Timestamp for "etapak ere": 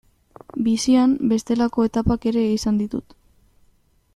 1.89-2.45